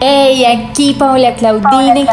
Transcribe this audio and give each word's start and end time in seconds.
Hey, 0.00 0.44
aquí 0.44 0.94
Paola 0.94 1.34
Claudine. 1.34 2.06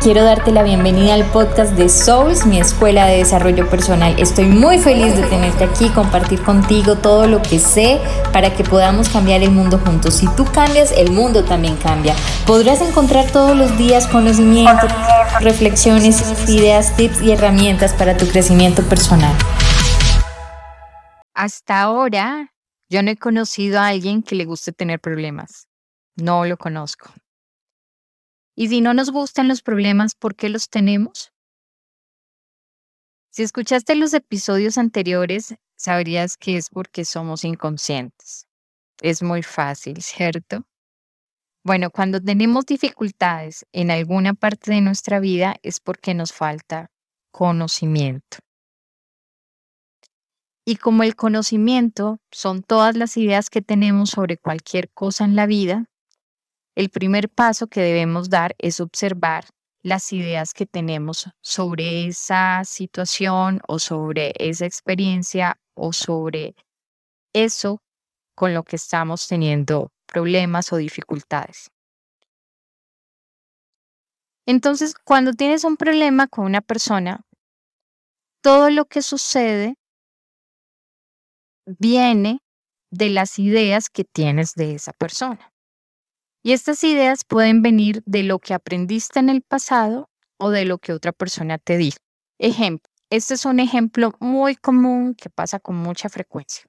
Quiero 0.00 0.24
darte 0.24 0.50
la 0.50 0.62
bienvenida 0.62 1.12
al 1.12 1.24
podcast 1.26 1.72
de 1.72 1.90
Souls, 1.90 2.46
mi 2.46 2.58
escuela 2.58 3.06
de 3.06 3.18
desarrollo 3.18 3.68
personal. 3.68 4.18
Estoy 4.18 4.46
muy 4.46 4.78
feliz 4.78 5.14
de 5.14 5.24
tenerte 5.24 5.64
aquí, 5.64 5.90
compartir 5.90 6.42
contigo 6.42 6.96
todo 6.96 7.26
lo 7.26 7.42
que 7.42 7.58
sé 7.58 8.00
para 8.32 8.54
que 8.54 8.64
podamos 8.64 9.10
cambiar 9.10 9.42
el 9.42 9.50
mundo 9.50 9.78
juntos. 9.78 10.14
Si 10.14 10.26
tú 10.36 10.46
cambias, 10.46 10.90
el 10.92 11.10
mundo 11.10 11.44
también 11.44 11.76
cambia. 11.76 12.14
Podrás 12.46 12.80
encontrar 12.80 13.30
todos 13.30 13.54
los 13.54 13.76
días 13.76 14.06
conocimiento, 14.06 14.86
reflexiones, 15.40 16.48
ideas, 16.48 16.96
tips 16.96 17.20
y 17.20 17.32
herramientas 17.32 17.92
para 17.92 18.16
tu 18.16 18.26
crecimiento 18.26 18.82
personal. 18.84 19.34
Hasta 21.34 21.82
ahora, 21.82 22.54
yo 22.88 23.02
no 23.02 23.10
he 23.10 23.16
conocido 23.16 23.80
a 23.80 23.88
alguien 23.88 24.22
que 24.22 24.34
le 24.34 24.46
guste 24.46 24.72
tener 24.72 24.98
problemas. 24.98 25.67
No 26.20 26.44
lo 26.44 26.56
conozco. 26.56 27.12
Y 28.56 28.68
si 28.68 28.80
no 28.80 28.92
nos 28.92 29.10
gustan 29.10 29.46
los 29.46 29.62
problemas, 29.62 30.16
¿por 30.16 30.34
qué 30.34 30.48
los 30.48 30.68
tenemos? 30.68 31.32
Si 33.30 33.44
escuchaste 33.44 33.94
los 33.94 34.14
episodios 34.14 34.78
anteriores, 34.78 35.54
sabrías 35.76 36.36
que 36.36 36.56
es 36.56 36.70
porque 36.70 37.04
somos 37.04 37.44
inconscientes. 37.44 38.48
Es 39.00 39.22
muy 39.22 39.44
fácil, 39.44 40.02
¿cierto? 40.02 40.64
Bueno, 41.64 41.90
cuando 41.90 42.20
tenemos 42.20 42.66
dificultades 42.66 43.64
en 43.72 43.92
alguna 43.92 44.34
parte 44.34 44.72
de 44.72 44.80
nuestra 44.80 45.20
vida 45.20 45.54
es 45.62 45.78
porque 45.78 46.14
nos 46.14 46.32
falta 46.32 46.90
conocimiento. 47.30 48.38
Y 50.66 50.76
como 50.76 51.04
el 51.04 51.14
conocimiento 51.14 52.18
son 52.32 52.62
todas 52.62 52.96
las 52.96 53.16
ideas 53.16 53.50
que 53.50 53.62
tenemos 53.62 54.10
sobre 54.10 54.36
cualquier 54.36 54.90
cosa 54.90 55.24
en 55.24 55.36
la 55.36 55.46
vida, 55.46 55.88
el 56.78 56.90
primer 56.90 57.28
paso 57.28 57.66
que 57.66 57.80
debemos 57.80 58.30
dar 58.30 58.54
es 58.56 58.78
observar 58.78 59.46
las 59.82 60.12
ideas 60.12 60.54
que 60.54 60.64
tenemos 60.64 61.28
sobre 61.42 62.06
esa 62.06 62.62
situación 62.64 63.60
o 63.66 63.80
sobre 63.80 64.32
esa 64.38 64.64
experiencia 64.64 65.58
o 65.74 65.92
sobre 65.92 66.54
eso 67.34 67.82
con 68.36 68.54
lo 68.54 68.62
que 68.62 68.76
estamos 68.76 69.26
teniendo 69.26 69.90
problemas 70.06 70.72
o 70.72 70.76
dificultades. 70.76 71.68
Entonces, 74.46 74.94
cuando 74.94 75.32
tienes 75.32 75.64
un 75.64 75.76
problema 75.76 76.28
con 76.28 76.44
una 76.44 76.60
persona, 76.60 77.26
todo 78.40 78.70
lo 78.70 78.84
que 78.84 79.02
sucede 79.02 79.74
viene 81.66 82.38
de 82.92 83.10
las 83.10 83.40
ideas 83.40 83.90
que 83.90 84.04
tienes 84.04 84.54
de 84.54 84.76
esa 84.76 84.92
persona. 84.92 85.52
Y 86.48 86.52
estas 86.52 86.82
ideas 86.82 87.26
pueden 87.26 87.60
venir 87.60 88.02
de 88.06 88.22
lo 88.22 88.38
que 88.38 88.54
aprendiste 88.54 89.18
en 89.18 89.28
el 89.28 89.42
pasado 89.42 90.08
o 90.38 90.48
de 90.48 90.64
lo 90.64 90.78
que 90.78 90.94
otra 90.94 91.12
persona 91.12 91.58
te 91.58 91.76
dijo. 91.76 91.98
Ejemplo, 92.38 92.90
este 93.10 93.34
es 93.34 93.44
un 93.44 93.60
ejemplo 93.60 94.14
muy 94.18 94.56
común 94.56 95.14
que 95.14 95.28
pasa 95.28 95.60
con 95.60 95.76
mucha 95.76 96.08
frecuencia. 96.08 96.64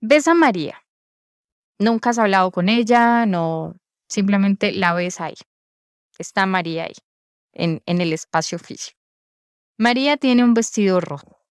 Ves 0.00 0.26
a 0.26 0.34
María. 0.34 0.82
Nunca 1.78 2.10
has 2.10 2.18
hablado 2.18 2.50
con 2.50 2.68
ella, 2.68 3.26
no, 3.26 3.76
simplemente 4.08 4.72
la 4.72 4.92
ves 4.92 5.20
ahí. 5.20 5.36
Está 6.18 6.44
María 6.44 6.86
ahí, 6.86 6.96
en, 7.52 7.80
en 7.86 8.00
el 8.00 8.12
espacio 8.12 8.58
físico. 8.58 8.98
María 9.78 10.16
tiene 10.16 10.42
un 10.42 10.54
vestido 10.54 11.00
rojo. 11.00 11.44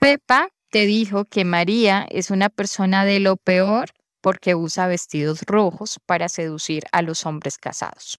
Pepa 0.00 0.48
te 0.68 0.84
dijo 0.84 1.26
que 1.26 1.44
María 1.44 2.08
es 2.10 2.32
una 2.32 2.48
persona 2.48 3.04
de 3.04 3.20
lo 3.20 3.36
peor 3.36 3.92
porque 4.22 4.54
usa 4.54 4.86
vestidos 4.86 5.42
rojos 5.42 5.98
para 6.06 6.30
seducir 6.30 6.84
a 6.92 7.02
los 7.02 7.26
hombres 7.26 7.58
casados. 7.58 8.18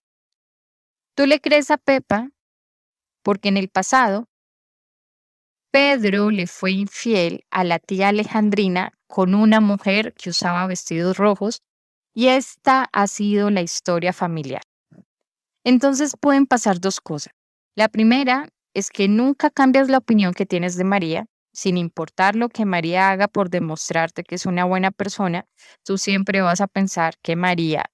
Tú 1.15 1.25
le 1.25 1.39
crees 1.39 1.71
a 1.71 1.77
Pepa 1.77 2.29
porque 3.23 3.49
en 3.49 3.57
el 3.57 3.69
pasado 3.69 4.27
Pedro 5.71 6.29
le 6.29 6.45
fue 6.45 6.71
infiel 6.71 7.45
a 7.49 7.63
la 7.63 7.79
tía 7.79 8.09
Alejandrina 8.09 8.93
con 9.07 9.33
una 9.33 9.59
mujer 9.59 10.13
que 10.13 10.29
usaba 10.29 10.67
vestidos 10.67 11.17
rojos 11.17 11.63
y 12.13 12.27
esta 12.27 12.89
ha 12.91 13.07
sido 13.07 13.49
la 13.49 13.61
historia 13.61 14.13
familiar. 14.13 14.61
Entonces 15.63 16.13
pueden 16.19 16.45
pasar 16.45 16.79
dos 16.79 16.99
cosas. 16.99 17.33
La 17.75 17.87
primera 17.87 18.49
es 18.75 18.89
que 18.89 19.07
nunca 19.07 19.49
cambias 19.49 19.89
la 19.89 19.99
opinión 19.99 20.33
que 20.33 20.45
tienes 20.45 20.75
de 20.75 20.83
María 20.83 21.25
sin 21.53 21.77
importar 21.77 22.35
lo 22.35 22.49
que 22.49 22.65
María 22.65 23.11
haga 23.11 23.27
por 23.27 23.49
demostrarte 23.49 24.23
que 24.23 24.35
es 24.35 24.45
una 24.45 24.65
buena 24.65 24.91
persona, 24.91 25.47
tú 25.83 25.97
siempre 25.97 26.41
vas 26.41 26.61
a 26.61 26.67
pensar 26.67 27.15
que 27.21 27.35
María 27.35 27.85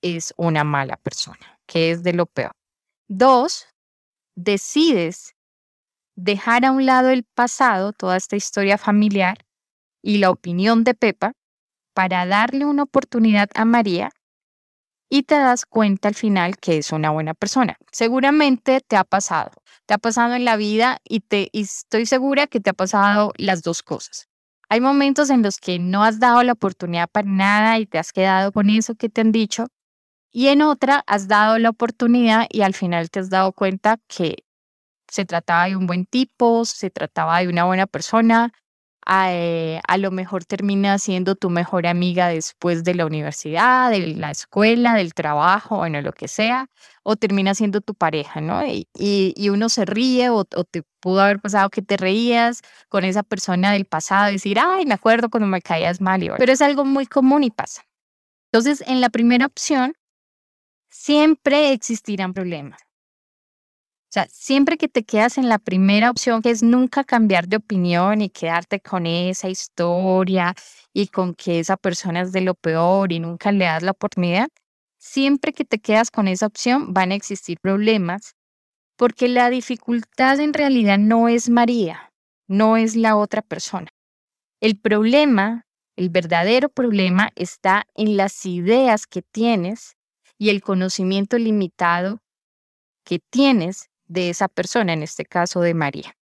es 0.00 0.32
una 0.36 0.64
mala 0.64 0.96
persona, 0.96 1.60
que 1.66 1.90
es 1.90 2.02
de 2.02 2.12
lo 2.12 2.26
peor. 2.26 2.52
Dos, 3.08 3.66
decides 4.36 5.34
dejar 6.14 6.64
a 6.64 6.70
un 6.70 6.86
lado 6.86 7.10
el 7.10 7.24
pasado, 7.24 7.92
toda 7.92 8.16
esta 8.16 8.36
historia 8.36 8.78
familiar 8.78 9.44
y 10.02 10.18
la 10.18 10.30
opinión 10.30 10.84
de 10.84 10.94
Pepa 10.94 11.32
para 11.94 12.24
darle 12.26 12.64
una 12.64 12.84
oportunidad 12.84 13.50
a 13.54 13.64
María 13.64 14.10
y 15.10 15.24
te 15.24 15.34
das 15.34 15.66
cuenta 15.66 16.08
al 16.08 16.14
final 16.14 16.56
que 16.56 16.78
es 16.78 16.92
una 16.92 17.10
buena 17.10 17.34
persona. 17.34 17.76
Seguramente 17.90 18.80
te 18.80 18.96
ha 18.96 19.04
pasado, 19.04 19.50
te 19.84 19.92
ha 19.92 19.98
pasado 19.98 20.34
en 20.34 20.44
la 20.44 20.56
vida 20.56 20.98
y, 21.04 21.20
te, 21.20 21.50
estoy 21.52 22.06
segura 22.06 22.46
que 22.46 22.60
te 22.60 22.70
ha 22.70 22.74
pasado 22.74 23.32
las 23.36 23.62
dos 23.62 23.82
cosas. 23.82 24.28
Hay 24.68 24.80
momentos 24.80 25.28
en 25.30 25.42
los 25.42 25.58
que 25.58 25.80
no 25.80 26.04
has 26.04 26.20
dado 26.20 26.44
la 26.44 26.52
oportunidad 26.52 27.10
para 27.10 27.28
nada 27.28 27.78
y 27.80 27.86
te 27.86 27.98
has 27.98 28.12
quedado 28.12 28.52
con 28.52 28.70
eso 28.70 28.94
que 28.94 29.08
te 29.08 29.20
han 29.20 29.32
dicho. 29.32 29.66
Y 30.30 30.46
en 30.46 30.62
otra 30.62 31.02
has 31.08 31.26
dado 31.26 31.58
la 31.58 31.70
oportunidad 31.70 32.46
y 32.48 32.62
al 32.62 32.74
final 32.74 33.10
te 33.10 33.18
has 33.18 33.30
dado 33.30 33.52
cuenta 33.52 33.98
que 34.06 34.44
se 35.08 35.24
trataba 35.24 35.64
de 35.66 35.74
un 35.74 35.88
buen 35.88 36.06
tipo, 36.06 36.64
se 36.64 36.88
trataba 36.88 37.40
de 37.40 37.48
una 37.48 37.64
buena 37.64 37.88
persona, 37.88 38.52
eh, 39.08 39.80
a, 39.86 39.98
lo 39.98 40.10
mejor 40.10 40.44
termina 40.44 40.98
siendo 40.98 41.34
tu 41.34 41.50
mejor 41.50 41.86
amiga 41.86 42.28
después 42.28 42.84
de 42.84 42.94
la 42.94 43.06
universidad, 43.06 43.90
de 43.90 44.08
la 44.08 44.30
escuela, 44.30 44.94
del 44.94 45.14
trabajo, 45.14 45.78
bueno, 45.78 46.00
lo 46.02 46.12
que 46.12 46.28
sea, 46.28 46.68
o 47.02 47.16
termina 47.16 47.54
siendo 47.54 47.80
tu 47.80 47.94
pareja, 47.94 48.40
¿no? 48.40 48.64
Y, 48.66 48.88
y, 48.94 49.48
uno 49.48 49.68
se 49.68 49.84
ríe 49.84 50.30
o, 50.30 50.40
o, 50.40 50.64
te 50.64 50.82
pudo 51.00 51.22
haber 51.22 51.40
pasado 51.40 51.70
que 51.70 51.82
te 51.82 51.96
reías 51.96 52.60
con 52.88 53.04
esa 53.04 53.22
persona 53.22 53.72
del 53.72 53.86
pasado, 53.86 54.30
decir, 54.30 54.58
ay, 54.60 54.86
me 54.86 54.94
acuerdo 54.94 55.30
cuando 55.30 55.46
me 55.46 55.62
caías 55.62 56.00
mal, 56.00 56.20
pero 56.38 56.52
es 56.52 56.62
algo 56.62 56.84
muy 56.84 57.06
común 57.06 57.44
y 57.44 57.50
pasa. 57.50 57.82
Entonces, 58.52 58.82
en 58.86 59.00
la 59.00 59.10
primera 59.10 59.46
opción, 59.46 59.94
siempre 60.88 61.72
existirán 61.72 62.34
problemas. 62.34 62.80
O 64.10 64.12
sea, 64.12 64.26
siempre 64.28 64.76
que 64.76 64.88
te 64.88 65.04
quedas 65.04 65.38
en 65.38 65.48
la 65.48 65.60
primera 65.60 66.10
opción, 66.10 66.42
que 66.42 66.50
es 66.50 66.64
nunca 66.64 67.04
cambiar 67.04 67.46
de 67.46 67.58
opinión 67.58 68.22
y 68.22 68.28
quedarte 68.28 68.80
con 68.80 69.06
esa 69.06 69.48
historia 69.48 70.56
y 70.92 71.06
con 71.06 71.32
que 71.32 71.60
esa 71.60 71.76
persona 71.76 72.22
es 72.22 72.32
de 72.32 72.40
lo 72.40 72.54
peor 72.56 73.12
y 73.12 73.20
nunca 73.20 73.52
le 73.52 73.66
das 73.66 73.84
la 73.84 73.92
oportunidad, 73.92 74.48
siempre 74.98 75.52
que 75.52 75.64
te 75.64 75.78
quedas 75.78 76.10
con 76.10 76.26
esa 76.26 76.46
opción 76.46 76.92
van 76.92 77.12
a 77.12 77.14
existir 77.14 77.58
problemas 77.60 78.34
porque 78.96 79.28
la 79.28 79.48
dificultad 79.48 80.40
en 80.40 80.54
realidad 80.54 80.98
no 80.98 81.28
es 81.28 81.48
María, 81.48 82.12
no 82.48 82.76
es 82.76 82.96
la 82.96 83.14
otra 83.14 83.42
persona. 83.42 83.90
El 84.60 84.76
problema, 84.76 85.66
el 85.94 86.10
verdadero 86.10 86.68
problema 86.68 87.30
está 87.36 87.84
en 87.94 88.16
las 88.16 88.44
ideas 88.44 89.06
que 89.06 89.22
tienes 89.22 89.94
y 90.36 90.48
el 90.48 90.62
conocimiento 90.62 91.38
limitado 91.38 92.18
que 93.04 93.20
tienes 93.30 93.89
de 94.10 94.28
esa 94.28 94.48
persona, 94.48 94.92
en 94.92 95.02
este 95.02 95.24
caso 95.24 95.60
de 95.60 95.72
María. 95.72 96.16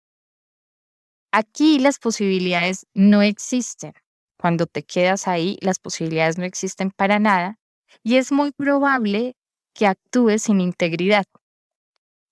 Aquí 1.32 1.78
las 1.78 1.98
posibilidades 1.98 2.86
no 2.94 3.22
existen. 3.22 3.92
Cuando 4.38 4.66
te 4.66 4.82
quedas 4.82 5.28
ahí, 5.28 5.56
las 5.60 5.78
posibilidades 5.78 6.36
no 6.36 6.44
existen 6.44 6.90
para 6.90 7.18
nada 7.18 7.58
y 8.02 8.16
es 8.16 8.32
muy 8.32 8.50
probable 8.50 9.36
que 9.72 9.86
actúes 9.86 10.42
sin 10.42 10.60
integridad. 10.60 11.24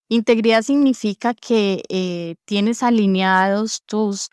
Integridad 0.08 0.62
significa 0.62 1.34
que 1.34 1.82
eh, 1.88 2.34
tienes 2.44 2.82
alineados 2.82 3.82
tus 3.86 4.30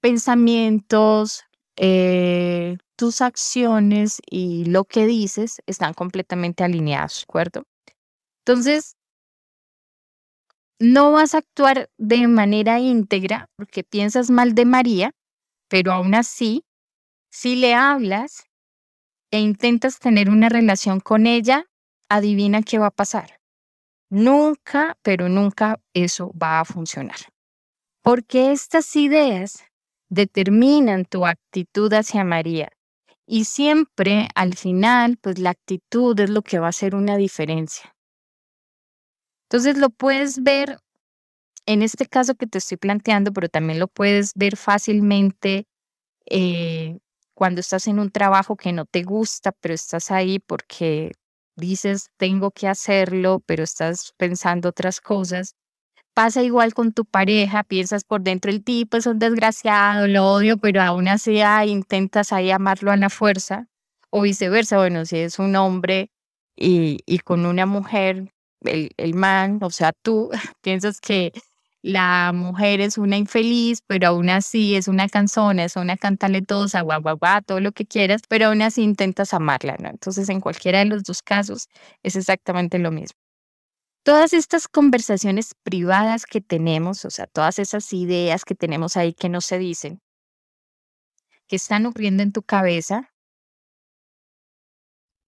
pensamientos, 0.00 1.44
eh, 1.76 2.76
tus 2.96 3.20
acciones 3.20 4.20
y 4.28 4.64
lo 4.64 4.84
que 4.84 5.06
dices 5.06 5.62
están 5.66 5.94
completamente 5.94 6.64
alineados, 6.64 7.20
¿de 7.20 7.24
acuerdo? 7.28 7.62
Entonces, 8.44 8.96
no 10.80 11.12
vas 11.12 11.34
a 11.34 11.38
actuar 11.38 11.90
de 11.98 12.26
manera 12.26 12.80
íntegra 12.80 13.48
porque 13.56 13.84
piensas 13.84 14.30
mal 14.30 14.54
de 14.54 14.64
María, 14.64 15.12
pero 15.68 15.92
aún 15.92 16.14
así, 16.14 16.64
si 17.30 17.54
le 17.54 17.74
hablas 17.74 18.44
e 19.30 19.38
intentas 19.38 19.98
tener 19.98 20.30
una 20.30 20.48
relación 20.48 20.98
con 20.98 21.26
ella, 21.26 21.66
adivina 22.08 22.62
qué 22.62 22.78
va 22.78 22.86
a 22.86 22.90
pasar. 22.90 23.38
Nunca, 24.10 24.96
pero 25.02 25.28
nunca 25.28 25.80
eso 25.94 26.32
va 26.32 26.60
a 26.60 26.64
funcionar. 26.64 27.18
Porque 28.02 28.50
estas 28.50 28.96
ideas 28.96 29.62
determinan 30.08 31.04
tu 31.04 31.26
actitud 31.26 31.92
hacia 31.92 32.24
María 32.24 32.70
Y 33.26 33.44
siempre 33.44 34.28
al 34.34 34.54
final, 34.56 35.18
pues 35.20 35.38
la 35.38 35.50
actitud 35.50 36.18
es 36.18 36.30
lo 36.30 36.42
que 36.42 36.58
va 36.58 36.66
a 36.66 36.70
hacer 36.70 36.96
una 36.96 37.16
diferencia. 37.16 37.94
Entonces 39.50 39.78
lo 39.78 39.90
puedes 39.90 40.44
ver 40.44 40.78
en 41.66 41.82
este 41.82 42.06
caso 42.06 42.36
que 42.36 42.46
te 42.46 42.58
estoy 42.58 42.76
planteando, 42.76 43.32
pero 43.32 43.48
también 43.48 43.80
lo 43.80 43.88
puedes 43.88 44.32
ver 44.36 44.56
fácilmente 44.56 45.66
eh, 46.26 47.00
cuando 47.34 47.60
estás 47.60 47.88
en 47.88 47.98
un 47.98 48.12
trabajo 48.12 48.56
que 48.56 48.72
no 48.72 48.86
te 48.86 49.02
gusta, 49.02 49.50
pero 49.50 49.74
estás 49.74 50.12
ahí 50.12 50.38
porque 50.38 51.12
dices, 51.56 52.10
tengo 52.16 52.52
que 52.52 52.68
hacerlo, 52.68 53.42
pero 53.44 53.64
estás 53.64 54.14
pensando 54.16 54.68
otras 54.68 55.00
cosas. 55.00 55.56
Pasa 56.14 56.44
igual 56.44 56.72
con 56.72 56.92
tu 56.92 57.04
pareja, 57.04 57.64
piensas 57.64 58.04
por 58.04 58.22
dentro 58.22 58.52
el 58.52 58.62
tipo 58.62 58.98
es 58.98 59.06
un 59.06 59.18
desgraciado, 59.18 60.06
lo 60.06 60.26
odio, 60.32 60.58
pero 60.58 60.80
aún 60.80 61.08
así 61.08 61.40
intentas 61.66 62.32
ahí 62.32 62.52
amarlo 62.52 62.92
a 62.92 62.96
la 62.96 63.10
fuerza, 63.10 63.66
o 64.10 64.22
viceversa, 64.22 64.76
bueno, 64.78 65.04
si 65.06 65.18
es 65.18 65.40
un 65.40 65.56
hombre 65.56 66.12
y, 66.56 67.00
y 67.04 67.18
con 67.18 67.46
una 67.46 67.66
mujer, 67.66 68.32
el, 68.62 68.90
el 68.96 69.14
man, 69.14 69.58
o 69.62 69.70
sea, 69.70 69.92
tú 70.02 70.30
piensas 70.62 71.00
que 71.00 71.32
la 71.82 72.32
mujer 72.34 72.80
es 72.80 72.98
una 72.98 73.16
infeliz, 73.16 73.82
pero 73.86 74.08
aún 74.08 74.28
así 74.28 74.76
es 74.76 74.86
una 74.88 75.08
canzona, 75.08 75.64
es 75.64 75.76
una 75.76 75.96
cantaletosa, 75.96 76.82
guau, 76.82 77.00
guau, 77.00 77.16
guau, 77.16 77.40
todo 77.42 77.60
lo 77.60 77.72
que 77.72 77.86
quieras, 77.86 78.22
pero 78.28 78.46
aún 78.48 78.62
así 78.62 78.82
intentas 78.82 79.32
amarla, 79.32 79.76
¿no? 79.78 79.88
Entonces, 79.88 80.28
en 80.28 80.40
cualquiera 80.40 80.80
de 80.80 80.84
los 80.86 81.02
dos 81.04 81.22
casos 81.22 81.68
es 82.02 82.16
exactamente 82.16 82.78
lo 82.78 82.90
mismo. 82.90 83.18
Todas 84.02 84.32
estas 84.32 84.68
conversaciones 84.68 85.54
privadas 85.62 86.26
que 86.26 86.40
tenemos, 86.40 87.04
o 87.04 87.10
sea, 87.10 87.26
todas 87.26 87.58
esas 87.58 87.92
ideas 87.92 88.44
que 88.44 88.54
tenemos 88.54 88.96
ahí 88.96 89.14
que 89.14 89.28
no 89.28 89.40
se 89.40 89.58
dicen, 89.58 90.00
que 91.48 91.56
están 91.56 91.86
ocurriendo 91.86 92.22
en 92.22 92.32
tu 92.32 92.42
cabeza, 92.42 93.09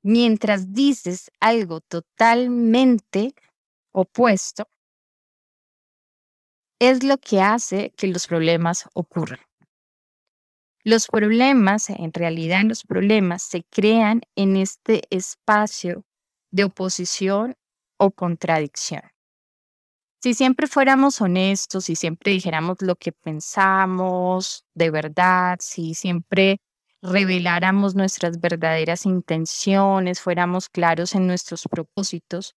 mientras 0.02 0.72
dices 0.72 1.31
algo 1.40 1.81
totalmente 1.81 3.34
opuesto, 3.93 4.69
es 6.78 7.04
lo 7.04 7.19
que 7.19 7.40
hace 7.40 7.93
que 7.96 8.08
los 8.08 8.26
problemas 8.26 8.88
ocurran. 8.94 9.38
Los 10.84 11.06
problemas, 11.06 11.90
en 11.90 12.12
realidad 12.12 12.62
los 12.64 12.82
problemas 12.82 13.44
se 13.44 13.62
crean 13.70 14.22
en 14.34 14.56
este 14.56 15.02
espacio 15.10 16.04
de 16.50 16.64
oposición 16.64 17.54
o 17.99 18.10
contradicción. 18.10 19.02
Si 20.20 20.34
siempre 20.34 20.66
fuéramos 20.66 21.20
honestos, 21.20 21.84
si 21.84 21.94
siempre 21.94 22.32
dijéramos 22.32 22.78
lo 22.81 22.96
que 22.96 23.12
pensamos 23.12 24.64
de 24.75 24.90
verdad, 24.90 25.58
si 25.60 25.94
siempre 25.94 26.60
reveláramos 27.02 27.94
nuestras 27.94 28.40
verdaderas 28.40 29.06
intenciones, 29.06 30.20
fuéramos 30.20 30.69
claros 30.69 31.14
en 31.14 31.26
nuestros 31.26 31.64
propósitos, 31.70 32.54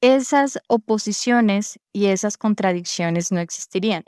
esas 0.00 0.60
oposiciones 0.68 1.78
y 1.92 2.06
esas 2.06 2.38
contradicciones 2.38 3.32
no 3.32 3.40
existirían. 3.40 4.04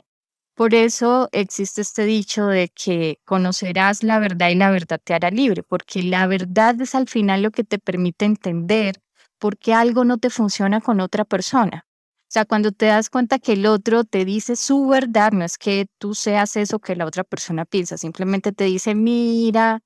Por 0.55 0.73
eso 0.75 1.29
existe 1.33 1.81
este 1.81 2.05
dicho 2.05 2.47
de 2.47 2.69
que 2.69 3.19
conocerás 3.25 4.03
la 4.03 4.19
verdad 4.19 4.49
y 4.49 4.55
la 4.55 4.71
verdad 4.71 5.01
te 5.03 5.13
hará 5.13 5.29
libre, 5.31 5.63
porque 5.63 6.03
la 6.03 6.27
verdad 6.27 6.79
es 6.81 6.95
al 6.95 7.09
final 7.09 7.41
lo 7.43 7.51
que 7.51 7.63
te 7.63 7.79
permite 7.79 8.25
entender 8.25 9.01
por 9.39 9.57
qué 9.57 9.73
algo 9.73 10.05
no 10.05 10.17
te 10.17 10.29
funciona 10.29 10.81
con 10.81 11.01
otra 11.01 11.25
persona. 11.25 11.85
Sea, 12.35 12.43
cuando 12.43 12.73
te 12.73 12.87
das 12.87 13.09
cuenta 13.09 13.39
que 13.39 13.53
el 13.53 13.65
otro 13.65 14.03
te 14.03 14.25
dice 14.25 14.57
su 14.57 14.89
verdad, 14.89 15.31
no 15.31 15.45
es 15.45 15.57
que 15.57 15.87
tú 15.97 16.13
seas 16.13 16.57
eso 16.57 16.79
que 16.79 16.93
la 16.97 17.05
otra 17.05 17.23
persona 17.23 17.63
piensa, 17.63 17.97
simplemente 17.97 18.51
te 18.51 18.65
dice, 18.65 18.93
mira, 18.93 19.79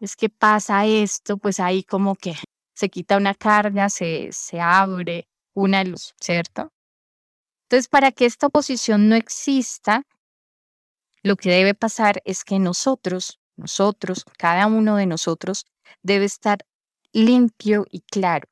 es 0.00 0.16
que 0.16 0.28
pasa 0.28 0.86
esto, 0.86 1.36
pues 1.36 1.60
ahí 1.60 1.84
como 1.84 2.16
que 2.16 2.34
se 2.74 2.88
quita 2.88 3.16
una 3.16 3.32
carga, 3.32 3.90
se, 3.90 4.30
se 4.32 4.60
abre 4.60 5.28
una 5.54 5.84
luz, 5.84 6.16
¿cierto? 6.20 6.72
Entonces, 7.68 7.86
para 7.86 8.10
que 8.10 8.26
esta 8.26 8.48
oposición 8.48 9.08
no 9.08 9.14
exista, 9.14 10.02
lo 11.22 11.36
que 11.36 11.50
debe 11.50 11.74
pasar 11.74 12.22
es 12.24 12.42
que 12.42 12.58
nosotros, 12.58 13.38
nosotros, 13.54 14.24
cada 14.36 14.66
uno 14.66 14.96
de 14.96 15.06
nosotros, 15.06 15.64
debe 16.02 16.24
estar 16.24 16.58
limpio 17.12 17.86
y 17.88 18.00
claro. 18.00 18.48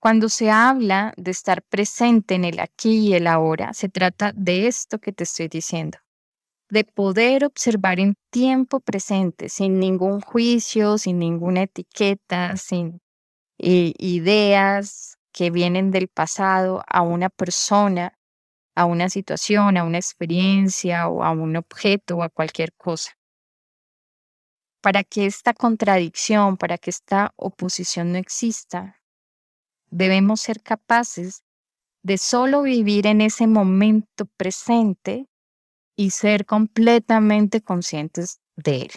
Cuando 0.00 0.28
se 0.28 0.50
habla 0.50 1.12
de 1.16 1.32
estar 1.32 1.62
presente 1.62 2.36
en 2.36 2.44
el 2.44 2.60
aquí 2.60 3.08
y 3.08 3.14
el 3.14 3.26
ahora, 3.26 3.74
se 3.74 3.88
trata 3.88 4.32
de 4.32 4.68
esto 4.68 5.00
que 5.00 5.12
te 5.12 5.24
estoy 5.24 5.48
diciendo, 5.48 5.98
de 6.70 6.84
poder 6.84 7.44
observar 7.44 7.98
en 7.98 8.14
tiempo 8.30 8.78
presente, 8.78 9.48
sin 9.48 9.80
ningún 9.80 10.20
juicio, 10.20 10.98
sin 10.98 11.18
ninguna 11.18 11.62
etiqueta, 11.62 12.56
sin 12.56 13.00
eh, 13.58 13.92
ideas 13.98 15.16
que 15.32 15.50
vienen 15.50 15.90
del 15.90 16.06
pasado 16.06 16.84
a 16.86 17.02
una 17.02 17.28
persona, 17.28 18.14
a 18.76 18.84
una 18.84 19.08
situación, 19.08 19.76
a 19.76 19.82
una 19.84 19.98
experiencia 19.98 21.08
o 21.08 21.24
a 21.24 21.32
un 21.32 21.56
objeto 21.56 22.18
o 22.18 22.22
a 22.22 22.28
cualquier 22.28 22.72
cosa. 22.74 23.14
Para 24.80 25.02
que 25.02 25.26
esta 25.26 25.54
contradicción, 25.54 26.56
para 26.56 26.78
que 26.78 26.90
esta 26.90 27.32
oposición 27.36 28.12
no 28.12 28.18
exista, 28.18 28.97
debemos 29.90 30.40
ser 30.40 30.60
capaces 30.62 31.42
de 32.02 32.18
solo 32.18 32.62
vivir 32.62 33.06
en 33.06 33.20
ese 33.20 33.46
momento 33.46 34.26
presente 34.36 35.26
y 35.96 36.10
ser 36.10 36.46
completamente 36.46 37.60
conscientes 37.60 38.40
de 38.56 38.82
él. 38.82 38.90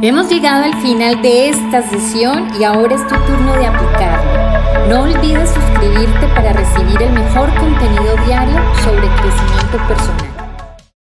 Hemos 0.00 0.28
llegado 0.28 0.64
al 0.64 0.80
final 0.80 1.22
de 1.22 1.50
esta 1.50 1.88
sesión 1.88 2.48
y 2.58 2.64
ahora 2.64 2.94
es 2.94 3.02
tu 3.06 3.14
turno 3.26 3.54
de 3.56 3.66
aplicarlo. 3.66 4.88
No 4.88 5.02
olvides 5.02 5.50
suscribirte 5.50 6.26
para 6.34 6.52
recibir 6.52 7.02
el 7.02 7.12
mejor 7.12 7.48
contenido 7.58 8.16
diario 8.26 8.56
sobre 8.82 9.08
crecimiento 9.16 9.78
personal. 9.88 10.31